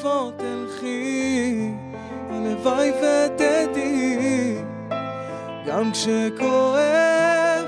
איפה 0.00 0.30
תלכי 0.36 1.70
הלוואי 2.30 2.90
ותדעי. 2.90 4.56
גם 5.66 5.92
כשכואב 5.92 7.66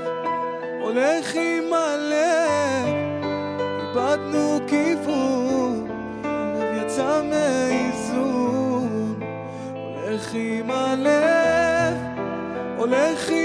הולך 0.81 1.35
עם 1.35 1.73
הלב. 1.73 2.93
איבדנו 3.79 4.59
כיוון 4.67 5.87
הלב 6.23 6.81
יצא 6.81 7.21
מאיזון. 7.29 9.19
הולך 9.75 10.33
עם 10.33 10.71
הלב 10.71 11.97
הולך 12.77 13.29
עם 13.29 13.42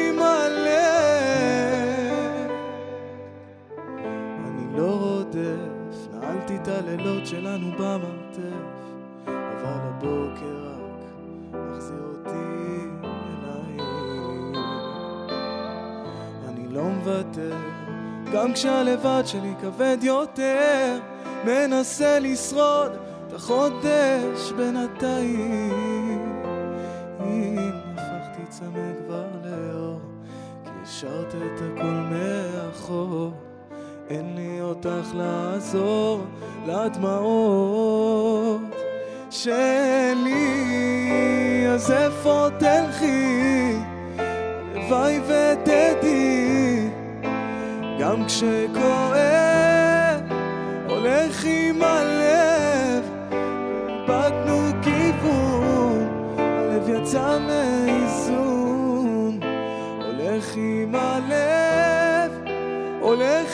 כשהלבד 18.98 19.26
שלי 19.26 19.52
כבד 19.62 19.96
יותר 20.02 20.98
מנסה 21.44 22.18
לשרוד 22.18 22.92
את 23.28 23.32
החודש 23.32 24.52
בינתיים. 24.56 26.42
אם 27.20 27.70
הפכתי 27.96 28.42
צמא 28.48 28.92
כבר 29.06 29.24
לאור 29.44 30.00
כי 30.64 30.70
השארת 30.82 31.34
את 31.34 31.62
הכל 31.62 32.00
מאחור 32.10 33.32
אין 34.10 34.34
לי 34.36 34.60
אותך 34.60 35.14
לעזור 35.14 36.24
לדמעות 36.66 38.60
שלי. 39.30 40.34
אז 41.74 41.90
איפה 41.90 42.48
תלכי? 42.58 43.78
הלוואי 44.88 45.20
ותדעי 45.20 45.47
גם 48.08 48.24
כשכואב 48.26 50.20
הולך 50.88 51.44
עם 51.44 51.82
הלב. 51.82 53.04
איבדנו 53.88 54.68
כיוון 54.82 56.08
הלב 56.38 56.88
יצא 56.88 57.38
מאיזון. 57.38 59.40
הולך 60.04 60.56
עם 60.56 60.94
הלב 60.94 62.32
הולך 63.00 63.47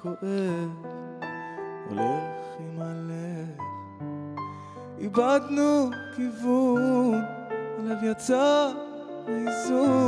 שכואב 0.00 0.86
הולך 1.88 2.56
עם 2.58 2.82
הלב. 2.82 3.64
איבדנו 4.98 5.90
כיוון 6.16 7.22
הלב 7.78 8.04
יצא 8.04 8.72
מאיזון 9.28 9.99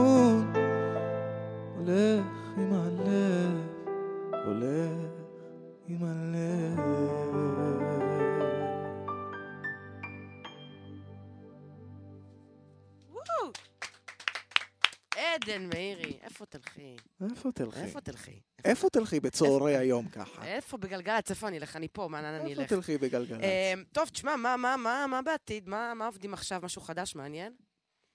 עדן 15.55 15.69
מאירי, 15.69 16.19
איפה 16.23 16.47
תלכי? 16.47 16.97
איפה 17.31 17.53
תלכי? 17.53 17.81
איפה 17.81 18.01
תלכי? 18.01 18.41
איפה 18.65 18.91
תלכי 18.91 19.21
בצהרי 19.21 19.77
היום 19.77 20.09
ככה? 20.09 20.45
איפה 20.45 20.77
בגלגלצ? 20.77 21.31
איפה 21.31 21.49
אני 21.49 21.59
אלך? 21.59 21.77
אני 21.77 21.89
פה, 21.89 22.09
מה, 22.11 22.23
לאן 22.23 22.35
אני 22.35 22.51
איפה 22.51 22.63
אלך? 22.63 22.69
תלכי 22.69 22.99
בגלגלצ? 22.99 23.41
אמ, 23.43 23.85
טוב, 23.93 24.09
תשמע, 24.09 24.37
מה, 24.37 24.57
מה, 24.57 24.77
מה, 24.77 25.07
מה 25.09 25.23
בעתיד? 25.23 25.69
מה, 25.69 25.95
מה 25.95 26.07
עובדים 26.07 26.35
עכשיו? 26.35 26.61
משהו 26.63 26.83
חדש, 26.83 27.15
מעניין? 27.15 27.53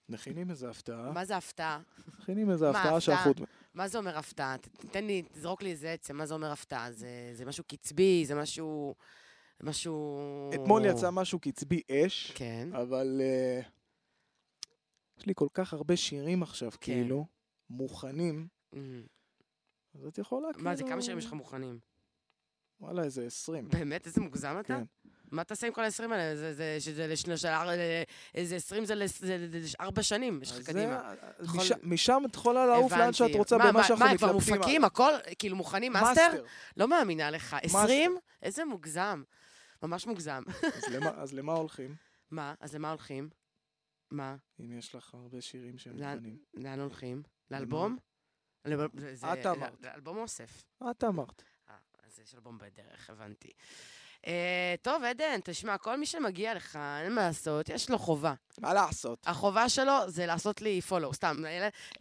מכינים 0.10 0.50
איזה 0.50 0.70
הפתעה. 0.70 1.12
מה 1.12 1.26
זה 1.26 1.38
הפתעה? 1.38 1.80
מכינים 2.20 2.52
איזה 2.52 2.70
הפתעה? 2.70 3.02
שאנחנו... 3.02 3.34
מה 3.74 3.88
זה 3.88 3.98
אומר 3.98 4.18
הפתעה? 4.18 4.56
תן 4.92 5.06
לי, 5.06 5.22
תזרוק 5.22 5.62
לי 5.62 5.72
איזה 5.72 5.92
עצם, 5.92 6.18
מה 6.18 6.26
זה 6.26 6.34
אומר 6.34 6.52
הפתעה? 6.52 6.92
זה, 6.92 7.46
משהו 7.46 7.64
קצבי? 7.64 8.26
זה 8.26 8.36
משהו... 8.36 8.96
משהו... 9.64 10.20
אתמול 10.54 10.86
יצא 10.86 11.12
משהו 11.12 11.40
קצבי 11.40 11.82
אש, 11.92 12.32
כן. 12.36 12.70
אבל 12.74 13.22
אה, 13.22 13.62
יש 15.20 15.26
לי 15.26 15.34
כל 15.36 15.48
כך 15.54 15.74
הרבה 15.74 15.96
שירים 15.98 16.44
עכשיו, 16.44 16.72
כן. 16.72 16.78
כאילו, 16.80 17.26
מוכנים, 17.70 18.48
אמ, 18.74 19.04
אז 19.96 20.06
את 20.06 20.18
יכולה 20.18 20.48
כאילו... 20.54 20.64
מה 20.64 20.76
זה, 20.76 20.84
כמה 20.84 21.02
שירים 21.02 21.18
יש 21.18 21.26
לך 21.26 21.34
מוכנים? 21.34 21.80
וואלה, 22.80 23.04
איזה 23.04 23.26
20. 23.26 23.68
באמת, 23.70 24.06
איזה 24.06 24.22
מוגזם 24.22 24.58
אתה? 24.60 24.68
כן. 24.78 24.84
מה 25.32 25.44
תעשה 25.44 25.68
עם 25.68 25.74
כל 25.74 25.84
ה-20 25.84 26.04
האלה? 26.12 26.36
זה- 26.36 26.54
זה- 26.54 26.78
שזה 26.80 27.08
לשנה 27.08 27.38
של... 27.38 27.48
איזה 28.36 28.56
20 28.56 28.86
זה 28.86 28.96
לס- 28.96 29.20
זה- 29.22 29.48
זה- 29.52 29.62
זה 29.62 29.78
ארבע 29.80 30.04
שנים, 30.04 30.40
יש 30.42 30.52
לך 30.52 30.58
זה- 30.58 30.64
קדימה. 30.74 31.14
יכול- 31.44 31.60
משם- 31.62 31.76
משם 31.84 32.24
את 32.30 32.36
יכולה 32.36 32.66
לעוף 32.66 32.92
לאן 32.92 33.14
שאת. 33.14 33.36
רוצה 33.36 33.58
מה, 33.58 33.64
במה 33.64 33.72
מה, 33.80 33.84
שאנחנו 33.84 34.06
מה, 34.06 34.12
הם 34.12 34.18
כבר 34.18 34.28
מתלבטים. 34.28 34.56
מופקים, 34.56 34.84
הכל? 34.86 35.12
כאילו 35.40 35.56
מוכנים, 35.56 35.94
master? 35.94 36.22
master. 36.28 36.44
לא 36.78 36.88
מאמינה 36.88 37.32
לך. 37.32 37.56
20? 37.64 38.18
איזה 38.42 38.66
מוגזם. 38.66 39.24
ממש 39.84 40.08
מוגזם. 40.08 40.44
אז 40.76 40.84
למה- 40.92 41.12
אז 41.16 41.34
למה 41.34 41.54
הולכים? 41.54 41.96
מה? 42.32 42.54
אז 42.60 42.76
למה 42.76 42.90
הולכים? 42.90 43.30
מה? 44.12 44.36
אם 44.60 44.78
יש 44.78 44.96
לך 44.96 45.14
הרבה 45.14 45.42
שירים 45.42 45.78
שהם 45.78 45.94
מוכנים. 45.94 46.38
לאן 46.54 46.80
הולכים? 46.80 47.24
לאלבום? 47.52 47.98
את 49.34 49.46
אמרת. 49.46 49.86
לאלבום 49.86 50.18
אוסף. 50.18 50.64
את 50.92 51.04
אמרת. 51.04 51.44
אה, 51.70 51.76
אז 52.04 52.20
יש 52.20 52.36
אלבום 52.36 52.58
בדרך, 52.58 53.10
הבנתי. 53.10 53.52
אה, 54.28 54.76
טוב, 54.82 55.04
עדן, 55.04 55.40
תשמע, 55.44 55.78
כל 55.78 56.00
מי 56.00 56.06
שמגיע 56.06 56.54
לך, 56.54 56.76
אין 56.76 57.16
מה 57.16 57.22
לעשות, 57.22 57.70
יש 57.70 57.90
לו 57.90 57.98
חובה. 57.98 58.34
מה 58.62 58.74
לעשות? 58.74 59.28
החובה 59.28 59.70
שלו 59.70 59.94
זה 60.08 60.26
לעשות 60.26 60.62
לי 60.62 60.82
follow, 60.82 61.14
סתם, 61.14 61.38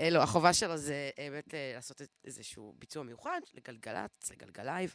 אה, 0.00 0.10
לא, 0.10 0.22
החובה 0.22 0.52
שלו 0.52 0.76
זה 0.76 1.10
באמת 1.16 1.54
לעשות 1.74 2.02
איזשהו 2.24 2.74
ביצוע 2.78 3.02
מיוחד 3.02 3.40
לגלגלצ, 3.54 4.30
לגלגלייב, 4.30 4.94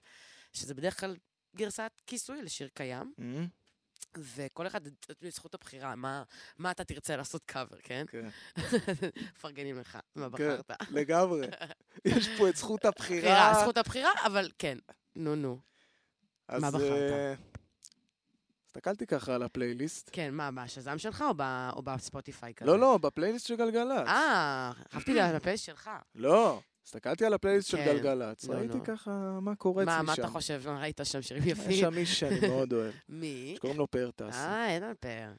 שזה 0.53 0.73
בדרך 0.73 0.99
כלל 0.99 1.15
גרסת 1.55 1.91
כיסוי 2.07 2.41
לשיר 2.41 2.69
קיים, 2.73 3.13
אמ, 3.19 3.47
וכל 4.17 4.67
אחד, 4.67 4.81
זכות 5.29 5.53
הבחירה, 5.53 5.95
מה, 5.95 6.23
מה 6.57 6.71
אתה 6.71 6.83
תרצה 6.83 7.15
לעשות 7.15 7.41
קאבר, 7.45 7.77
כן? 7.83 8.05
כן, 8.09 8.29
מפרגנים 9.35 9.77
לך, 9.79 9.97
מה 10.15 10.27
כן. 10.29 10.31
בחרת. 10.31 10.71
לגמרי. 10.91 11.47
יש 12.05 12.27
פה 12.37 12.49
את 12.49 12.55
זכות 12.55 12.85
בחירה, 12.85 13.37
הבחירה. 13.47 13.61
זכות 13.63 13.77
הבחירה, 13.77 14.09
אבל 14.25 14.51
כן, 14.59 14.77
נו 15.15 15.35
נו. 15.35 15.59
אז, 16.47 16.61
מה 16.61 16.71
בחרת? 16.71 17.11
אה, 17.11 17.33
הסתכלתי 18.65 19.07
ככה 19.07 19.35
על 19.35 19.43
הפלייליסט. 19.43 20.09
כן, 20.13 20.33
מה, 20.33 20.51
בשזם 20.51 20.97
שלך 20.97 21.21
או 21.27 21.33
ב- 21.37 21.69
או 21.75 21.81
בספוטיפיי 21.81 22.53
כזה? 22.53 22.71
לא, 22.71 22.79
לא, 22.79 22.97
בפלייליסט 22.97 23.47
של 23.47 23.55
גלגלצ. 23.55 24.07
אה, 24.07 24.71
חשבתי 24.91 25.19
על 25.21 25.35
הפייס 25.35 25.61
שלך. 25.61 25.89
לא, 26.15 26.61
הסתכלתי 26.85 27.25
על 27.25 27.33
הפלייליסט 27.33 27.69
של 27.69 27.77
כן. 27.77 27.85
גלגלצ, 27.85 28.45
לא, 28.45 28.53
ראיתי 28.53 28.77
לא. 28.77 28.83
ככה 28.83 29.11
מה 29.41 29.55
קורץ 29.55 29.87
לי 29.87 29.93
שם. 29.99 30.05
מה, 30.05 30.13
אתה 30.13 30.27
חושב? 30.27 30.61
מה, 30.65 30.81
ראית 30.81 30.99
שם 31.03 31.21
שירים 31.21 31.43
יש 31.43 31.49
יפים? 31.49 31.71
שם 31.71 31.93
מישהו 31.95 32.15
שאני 32.15 32.47
מאוד 32.47 32.73
אוהב, 32.73 32.93
מי? 33.09 33.53
שקוראים 33.55 33.79
לו 33.79 33.91
פאר 33.91 34.11
טסי. 34.11 34.37
אה, 34.37 34.69
אין 34.69 34.83
על 34.83 34.93
פאר. 34.99 35.33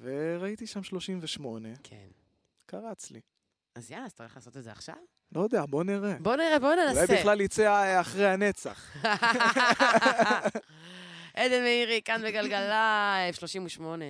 וראיתי 0.00 0.66
שם 0.66 0.82
38, 0.82 1.68
כן. 1.82 2.08
קרץ 2.66 3.10
לי. 3.10 3.20
אז 3.74 3.90
יאללה, 3.90 4.06
אז 4.06 4.12
אתה 4.12 4.22
הולך 4.22 4.36
לעשות 4.36 4.56
את 4.56 4.62
זה 4.62 4.72
עכשיו? 4.72 4.94
לא 5.32 5.40
יודע, 5.40 5.64
בוא 5.66 5.84
נראה. 5.84 6.14
בוא 6.20 6.36
נראה, 6.36 6.58
בוא 6.58 6.74
ננסה. 6.74 7.04
אולי 7.04 7.20
בכלל 7.20 7.40
יצא 7.40 8.00
אחרי 8.00 8.26
הנצח. 8.26 8.96
עדן 11.36 11.62
מאירי, 11.62 12.00
כאן 12.04 12.22
בגלגלייב, 12.24 13.34
38. 13.34 14.04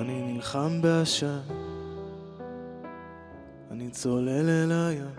אני 0.00 0.32
נלחם 0.32 0.82
בעשן, 0.82 1.38
אני 3.70 3.90
צולל 3.90 4.48
אל 4.48 4.72
הים. 4.72 5.14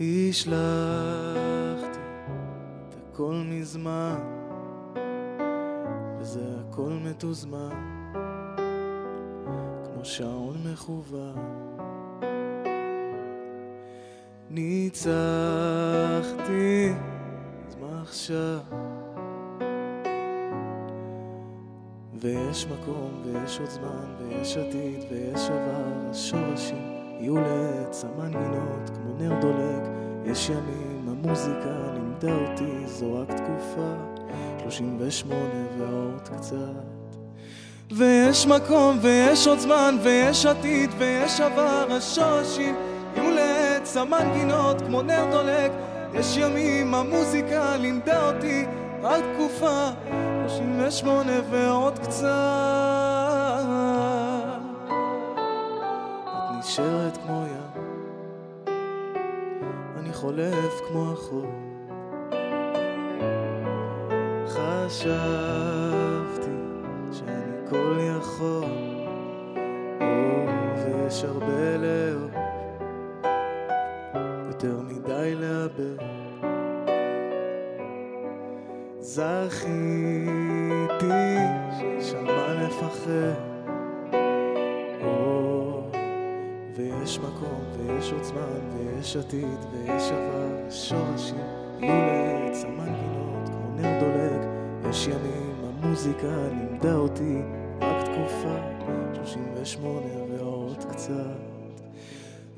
השלכתי 0.00 1.98
את 2.88 2.94
הכל 3.12 3.42
מזמן, 3.46 4.18
וזה 6.20 6.40
הכל 6.60 6.92
מתוזמן, 7.04 7.70
כמו 9.84 10.04
שעון 10.04 10.56
מכוון. 10.72 11.36
ניצחתי, 14.50 15.12
אז 17.68 17.76
מה 17.80 18.02
עכשיו? 18.02 18.85
ויש 22.26 22.66
מקום, 22.66 23.22
ויש 23.24 23.58
עוד 23.58 23.70
זמן, 23.70 24.04
ויש 24.18 24.56
עתיד, 24.56 25.04
ויש 25.10 25.40
עבר, 25.50 26.10
השורשים 26.10 26.92
יהיו 27.20 27.36
לעץ 27.36 28.04
המנגינות 28.04 28.90
כמו 28.94 29.12
נר 29.18 29.40
דולק, 29.40 29.82
יש 30.24 30.48
ימים, 30.48 31.08
המוזיקה 31.08 31.92
לימדה 31.94 32.34
אותי, 32.34 32.86
זו 32.86 33.14
רק 33.14 33.28
תקופה, 33.28 33.94
38 34.62 35.40
ועוד 35.78 36.28
קצת. 36.36 36.56
ויש 37.96 38.46
מקום, 38.46 38.98
ויש 39.00 39.46
עוד 39.46 39.58
זמן, 39.58 39.96
ויש 40.02 40.46
עתיד, 40.46 40.90
ויש 40.98 41.40
עבר, 41.40 41.86
השורשים 41.90 42.74
יהיו 43.16 43.30
לעץ 43.30 43.96
המנגינות 43.96 44.80
כמו 44.80 45.02
נר 45.02 45.26
דולק, 45.30 45.72
יש 46.14 46.36
ימים, 46.36 46.94
המוזיקה 46.94 47.76
לימדה 47.76 48.28
אותי, 48.28 48.64
רק 49.02 49.24
תקופה, 49.34 49.88
38 50.48 51.32
ועוד 51.50 51.98
קצת. 51.98 52.26
את 56.26 56.58
נשארת 56.58 57.16
כמו 57.16 57.44
ים, 57.46 57.82
אני 59.96 60.12
חולף 60.12 60.80
כמו 60.88 61.12
החול. 61.12 61.46
חשבתי 64.48 65.06
שאני 67.12 67.68
כל 67.70 67.98
יכול, 68.00 68.64
ויש 70.76 71.24
הרבה 71.24 71.76
לאהוב, 71.76 72.34
יותר 74.48 74.80
מדי 74.80 75.34
לאבד. 75.34 76.15
זכיתי 79.16 79.66
שיש 81.78 82.14
מה 82.14 82.54
לפחד. 82.54 83.34
ויש 86.76 87.18
מקום, 87.18 87.60
ויש 87.76 88.12
עוד 88.12 88.22
זמן, 88.22 88.60
ויש 88.76 89.16
עתיד, 89.16 89.58
ויש 89.72 90.10
עבר, 90.10 90.70
שורשים 90.70 91.36
יהיו 91.80 91.92
לעץ 91.92 92.64
המנגינות 92.64 93.48
כמו 93.48 93.76
נר 93.76 94.00
דולק. 94.00 94.46
יש 94.90 95.06
ימים, 95.06 95.54
המוזיקה 95.64 96.48
לימדה 96.48 96.94
אותי 96.94 97.38
רק 97.80 98.04
תקופה, 98.04 98.56
38 99.14 100.06
ועוד 100.30 100.84
קצת. 100.90 101.12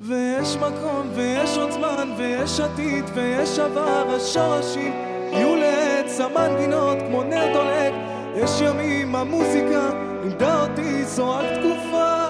ויש 0.00 0.56
מקום, 0.56 1.10
ויש 1.14 1.58
עוד 1.58 1.70
זמן, 1.70 2.14
ויש 2.18 2.60
עתיד, 2.60 3.04
ויש 3.14 3.58
עבר, 3.58 4.14
השורשים 4.16 5.17
יהיו 5.32 5.56
לעץ 5.56 6.20
המנגינות 6.20 6.98
כמו 7.08 7.22
נר 7.22 7.52
דולק. 7.52 7.92
יש 8.36 8.60
ימים, 8.60 9.16
המוזיקה 9.16 9.90
לימדה 10.22 10.62
אותי, 10.62 11.04
זו 11.04 11.30
רק 11.30 11.46
תקופה, 11.46 12.24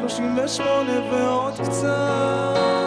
38 0.00 0.92
ועוד 1.10 1.54
קצת. 1.54 2.77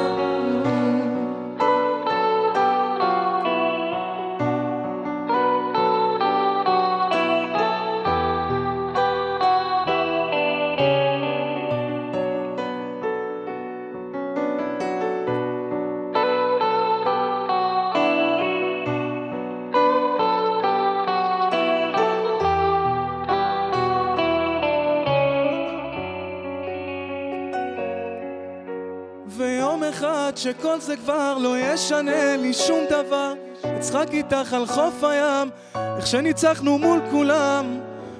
ויום 29.81 29.93
אחד 29.93 30.33
שכל 30.35 30.81
זה 30.81 30.97
כבר 30.97 31.37
לא 31.37 31.59
ישנה 31.59 32.37
לי 32.37 32.53
שום 32.53 32.79
דבר. 32.89 33.33
אצחק 33.77 34.07
איתך 34.11 34.53
על 34.53 34.65
חוף 34.65 35.03
הים 35.03 35.49
איך 35.97 36.07
שניצחנו 36.07 36.77
מול 36.77 37.01
כולם. 37.11 37.79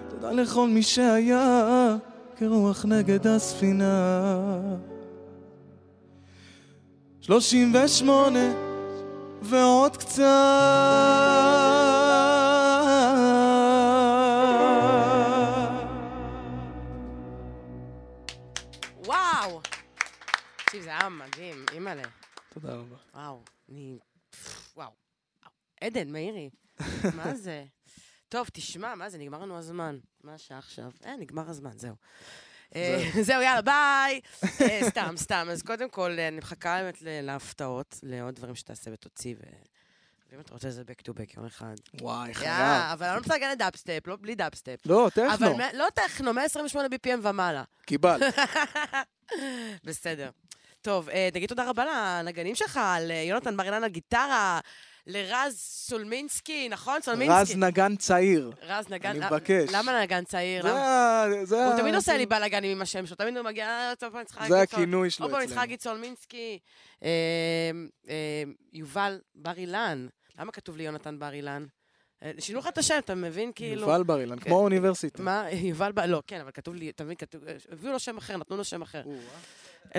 תודה 0.10 0.32
לכל 0.32 0.68
מי 0.68 0.84
שהיה 0.84 1.96
כרוח 2.38 2.86
נגד 2.86 3.28
הספינה. 3.28 4.60
שלושים 7.22 7.76
ושמונה 7.76 8.54
ועוד 9.42 9.98
קצת. 9.98 11.61
היה 21.02 21.10
מדהים, 21.10 21.66
אימא'לה. 21.72 22.04
תודה 22.54 22.74
רבה. 22.74 22.96
וואו, 23.14 23.42
אני... 23.70 23.98
וואו. 24.76 24.90
עדן, 25.82 26.12
מאירי, 26.12 26.50
מה 27.16 27.36
זה? 27.46 27.66
טוב, 28.30 28.48
תשמע, 28.54 28.96
מה 28.96 29.10
זה, 29.10 29.18
נגמר 29.18 29.40
לנו 29.40 29.58
הזמן. 29.58 30.00
מה 30.24 30.34
השעה 30.34 30.58
עכשיו? 30.58 30.92
אה, 31.06 31.16
נגמר 31.16 31.50
הזמן, 31.50 31.78
זהו. 31.78 31.96
אה, 32.76 33.10
זהו, 33.22 33.42
יאללה, 33.46 33.62
ביי. 33.62 34.22
אה, 34.62 34.80
סתם, 34.90 35.14
סתם. 35.18 35.48
אז 35.52 35.62
קודם 35.62 35.90
כל, 35.90 36.16
אה, 36.20 36.28
אני 36.28 36.38
מחכה 36.38 36.80
באמת 36.82 36.98
להפתעות, 37.02 38.00
לעוד 38.04 38.36
דברים 38.36 38.56
שתעשה 38.56 38.92
ותוציא. 38.94 39.36
ואם 40.32 40.40
אתה 40.40 40.54
רוצה 40.54 40.70
זה 40.72 40.82
back 40.82 41.02
to 41.10 41.14
back 41.14 41.34
יום 41.38 41.46
אחד. 41.46 41.76
וואי, 42.02 42.34
חייב. 42.34 42.52
אבל 42.94 43.06
אני 43.06 43.16
לא 43.16 43.22
מפרגנת 43.22 43.58
דאפסטפ, 43.58 44.08
לא 44.08 44.18
בלי 44.22 44.36
דאפסטפ. 44.36 44.80
לא, 44.86 45.10
techno. 45.14 45.58
לא 45.74 45.88
techno, 45.94 46.34
128 46.34 46.88
BPM 46.88 47.28
ומעלה. 47.30 47.64
קיבלת. 47.86 48.36
בסדר. 49.86 50.30
טוב, 50.82 51.10
אה, 51.10 51.30
תגיד 51.34 51.50
תודה 51.50 51.70
רבה 51.70 51.86
לנגנים 51.86 52.56
שלך, 52.56 52.80
ליונתן 53.02 53.58
בר 53.58 53.64
אילן 53.64 53.84
על 53.84 53.90
גיטרה, 53.90 54.60
לרז 55.08 55.56
סולמינסקי, 55.58 56.70
נכון? 56.70 57.02
סולמינסקי. 57.02 57.42
רז 57.42 57.56
נגן 57.58 57.96
צעיר. 57.96 58.52
רז 58.62 58.90
נגן. 58.90 59.10
אני 59.10 59.20
למה- 59.20 59.30
מבקש. 59.32 59.70
למה 59.74 60.02
נגן 60.02 60.24
צעיר? 60.24 60.62
זה? 60.64 60.74
ה... 60.74 61.26
זה 61.44 61.66
הוא 61.66 61.78
תמיד 61.78 61.96
עושה 61.96 62.18
לי 62.18 62.26
בלאגנים 62.26 62.72
עם 62.72 62.82
השם 62.82 63.06
שלו, 63.06 63.16
תמיד 63.16 63.38
הוא 63.38 63.46
מגיע, 63.46 63.68
אה, 63.68 64.48
זה 64.48 64.62
הכינוי 64.62 65.10
שלו 65.10 65.26
עוד 65.26 65.32
פעם 65.34 65.42
אצלנו. 65.44 65.60
להגיד 65.62 65.82
סולמינסקי. 65.82 66.60
אה, 67.04 67.10
אה, 68.10 68.44
יובל 68.74 69.20
בר 69.36 69.58
אילן. 69.58 70.08
למה 70.40 70.52
כתוב 70.52 70.78
לי 70.78 70.84
יונתן 70.84 71.20
בר 71.20 71.34
אילן? 71.34 71.66
אה, 72.24 72.32
שינו 72.40 72.60
לך 72.60 72.68
את 72.68 72.78
השם, 72.78 72.96
אתה 73.00 73.16
מבין? 73.16 73.52
כאילו... 73.56 73.82
יובל 73.82 74.04
בר 74.04 74.20
אילן, 74.20 74.40
כן. 74.40 74.46
כמו 74.46 74.60
האוניברסיטה. 74.60 75.24
מה? 75.24 75.46
יובל 75.70 75.92
בר... 75.92 76.06
לא, 76.06 76.22
כן, 76.28 76.42
אבל 76.42 76.52
כתוב 76.52 76.76
לי, 76.76 76.90
אתה 76.90 77.04
מבין? 77.04 77.16
כתוב... 77.16 77.42
הביאו 77.72 77.92
לו 77.94 78.00
שם 78.00 78.18
אחר, 78.18 78.38
נתנו 78.38 78.58
לו 78.58 78.64
שם 78.64 78.82
אחר. 78.82 79.02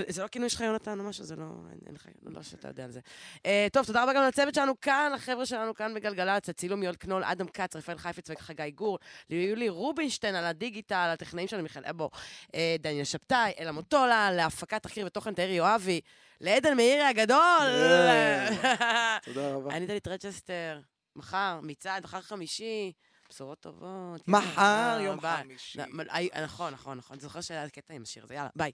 זה 0.08 0.22
לא 0.22 0.28
כינוי 0.28 0.48
שלך, 0.48 0.60
יונתן, 0.60 1.00
או 1.00 1.04
משהו? 1.04 1.24
זה 1.24 1.36
לא... 1.36 1.44
אין, 1.86 1.94
לך... 1.94 2.06
לא 2.22 2.42
שאתה 2.42 2.68
יודע 2.68 2.84
על 2.84 2.90
זה. 2.90 3.00
אה, 3.46 3.66
טוב, 3.72 3.86
תודה 3.86 4.02
רבה 4.02 4.12
גם 4.12 4.22
לצוות 4.22 4.54
שלנו 4.54 4.80
כאן, 4.80 5.12
לחבר'ה 5.14 5.46
שלנו 5.46 5.74
כאן 5.74 5.94
בגלגלצ, 5.94 6.48
הצילום 6.48 6.82
יואל 6.82 6.94
קנול, 6.94 7.24
אדם 7.24 7.48
כץ, 7.48 7.76
רפאל 7.76 7.98
חיפץ 7.98 8.30
וחגי 8.30 8.70
גור, 8.70 8.98
ליולי 9.30 9.68
רובינשטיין 9.68 10.34
על 10.34 10.44
הדיגיטל, 10.44 11.10
הטכנאים 11.12 11.48
שלנו, 11.48 11.62
מיכאל 11.62 11.84
אבו, 11.90 12.10
אה, 12.54 12.76
דניאל 12.78 13.04
שבתאי, 13.04 13.52
אלה 13.58 13.72
מוטולה, 13.72 14.30
להפקת 14.30 14.82
תחקיר 14.82 15.06
ותוכן 15.06 15.34
תארי 15.34 15.52
יואבי, 15.52 16.00
לעדן 16.40 16.76
מאירי 16.76 17.04
הגדול! 17.04 17.68
תודה 19.24 19.54
רבה. 19.54 19.76
אני 19.76 19.86
דלית 19.86 20.08
רצ'סטר, 20.08 20.80
מחר, 21.16 21.60
מצעד, 21.62 22.04
מחר 22.04 22.20
חמישי, 22.20 22.92
בשורות 23.32 23.60
טובות. 23.60 24.28
מחר, 24.28 24.98
יום. 25.00 25.20
חמישי. 25.20 25.78
אה, 26.10 26.42
נכון, 26.44 26.72
נכון, 26.72 26.98
נכון. 26.98 27.20
זוכר 27.20 27.40
שהיה 27.40 27.68
קטע 27.68 27.94
עם 27.94 28.02
השיר 28.02 28.24
הזה, 28.24 28.34
יאללה, 28.34 28.48
ביי. 28.56 28.70